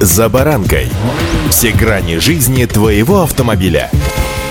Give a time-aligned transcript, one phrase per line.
[0.00, 0.88] «За баранкой».
[1.50, 3.90] Все грани жизни твоего автомобиля.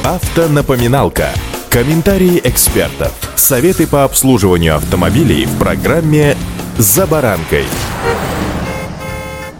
[0.03, 1.29] Автонапоминалка.
[1.69, 3.13] Комментарии экспертов.
[3.35, 6.35] Советы по обслуживанию автомобилей в программе
[6.77, 7.65] «За баранкой».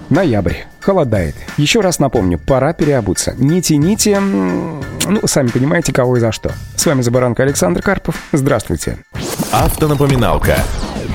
[0.10, 0.56] Ноябрь.
[0.82, 1.36] Холодает.
[1.58, 3.34] Еще раз напомню, пора переобуться.
[3.38, 4.82] Не тяните, ну,
[5.26, 6.52] сами понимаете, кого и за что.
[6.76, 8.16] С вами «За баранкой» Александр Карпов.
[8.34, 8.98] Здравствуйте.
[9.52, 10.58] Автонапоминалка.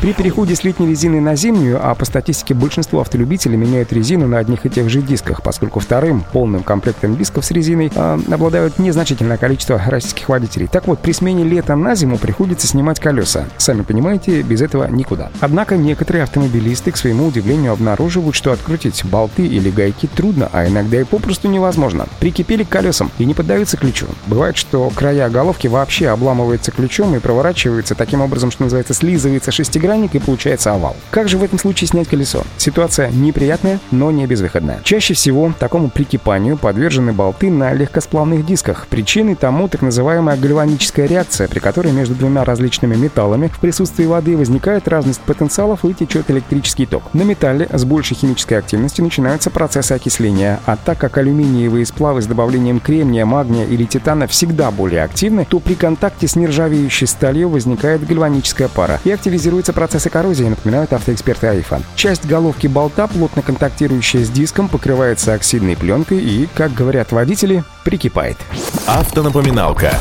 [0.02, 4.38] При переходе с летней резины на зимнюю, а по статистике большинство автолюбителей меняют резину на
[4.38, 9.36] одних и тех же дисках, поскольку вторым полным комплектом дисков с резиной э, обладают незначительное
[9.36, 10.66] количество российских водителей.
[10.66, 13.44] Так вот, при смене лета на зиму приходится снимать колеса.
[13.58, 15.30] Сами понимаете, без этого никуда.
[15.38, 21.00] Однако некоторые автомобилисты, к своему удивлению, обнаруживают, что открутить болты или гайки трудно, а иногда
[21.00, 22.08] и попросту невозможно.
[22.18, 24.06] Прикипели к колесам и не поддаются ключу.
[24.26, 29.91] Бывает, что края головки вообще обламываются ключом и проворачиваются таким образом, что называется, слизывается шестигранник
[29.92, 30.96] шестигранник и получается овал.
[31.10, 32.42] Как же в этом случае снять колесо?
[32.56, 34.80] Ситуация неприятная, но не безвыходная.
[34.84, 38.86] Чаще всего такому прикипанию подвержены болты на легкосплавных дисках.
[38.88, 44.36] Причиной тому так называемая гальваническая реакция, при которой между двумя различными металлами в присутствии воды
[44.36, 47.02] возникает разность потенциалов и течет электрический ток.
[47.12, 52.26] На металле с большей химической активностью начинаются процессы окисления, а так как алюминиевые сплавы с
[52.26, 58.06] добавлением кремния, магния или титана всегда более активны, то при контакте с нержавеющей сталью возникает
[58.06, 61.82] гальваническая пара и активизируется процессы коррозии, напоминают автоэксперты Айфа.
[61.96, 68.36] Часть головки болта, плотно контактирующая с диском, покрывается оксидной пленкой и, как говорят водители, прикипает.
[68.86, 69.92] Автонапоминалка.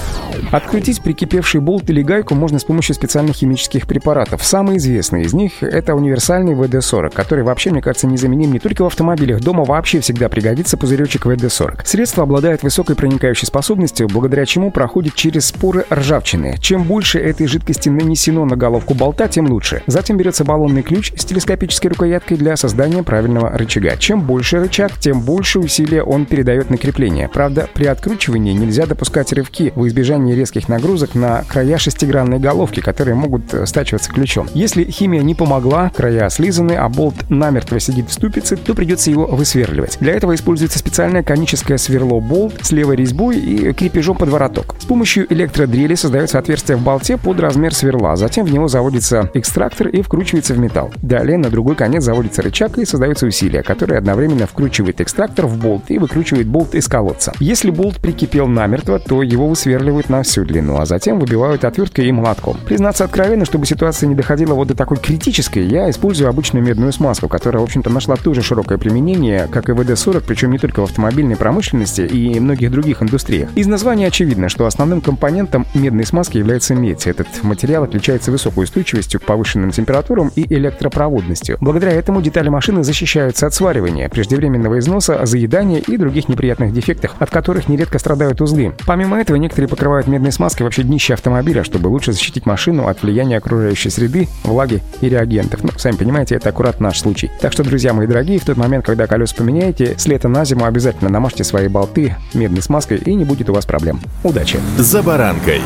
[0.52, 4.44] Открутить прикипевший болт или гайку можно с помощью специальных химических препаратов.
[4.44, 8.88] Самый известный из них— это универсальный ВД-40, который вообще, мне кажется, незаменим не только в
[8.88, 9.42] автомобилях.
[9.42, 11.82] Дома вообще всегда пригодится пузыречек ВД-40.
[11.86, 16.58] Средство обладает высокой проникающей способностью, благодаря чему проходит через споры ржавчины.
[16.60, 19.84] Чем больше этой жидкости нанесено на головку болта, тем лучше.
[19.88, 23.98] Затем берется баллонный ключ с телескопической рукояткой для создания правильного рычага.
[23.98, 27.28] Чем больше рычаг, тем больше усилия он передает на крепление.
[27.28, 33.16] Правда, при откручивании нельзя допускать рывки в избежание резких нагрузок на края шестигранной головки, которые
[33.16, 34.48] могут э, стачиваться ключом.
[34.54, 39.26] Если химия не помогла, края слизаны, а болт намертво сидит в ступице, то придется его
[39.26, 39.98] высверливать.
[40.00, 44.76] Для этого используется специальное коническое сверло-болт с левой резьбой и крепежом под вороток.
[44.80, 49.88] С помощью электродрели создается отверстие в болте под размер сверла, затем в него заводится экстрактор
[49.88, 50.92] и вкручивается в металл.
[51.02, 55.86] Далее на другой конец заводится рычаг и создается усилие, которое одновременно вкручивает экстрактор в болт
[55.90, 57.34] и выкручивает болт из колодца.
[57.40, 62.12] Если болт прикипел намертво, то его высверливают на всю длину, а затем выбивают отверткой и
[62.12, 62.58] молотком.
[62.66, 67.28] Признаться откровенно, чтобы ситуация не доходила вот до такой критической, я использую обычную медную смазку,
[67.28, 71.36] которая, в общем-то, нашла тоже широкое применение, как и ВД-40, причем не только в автомобильной
[71.36, 73.50] промышленности и многих других индустриях.
[73.56, 77.08] Из названия очевидно, что основным компонентом медной смазки является медь.
[77.08, 81.58] Этот материал отличается высокой устойчивостью к повышенным температурам и электропроводностью.
[81.62, 87.30] Благодаря этому детали машины защищаются от сваривания, преждевременного износа, заедания и других неприятных дефектов, от
[87.30, 88.74] которых нередко страдают узлы.
[88.86, 93.38] Помимо этого, некоторые покрывают медной смазкой вообще днище автомобиля, чтобы лучше защитить машину от влияния
[93.38, 95.64] окружающей среды, влаги и реагентов.
[95.64, 97.32] Ну, сами понимаете, это аккурат наш случай.
[97.40, 100.66] Так что, друзья мои дорогие, в тот момент, когда колеса поменяете, с лета на зиму
[100.66, 104.02] обязательно намажьте свои болты медной смазкой и не будет у вас проблем.
[104.24, 104.60] Удачи!
[104.78, 105.62] За баранкой.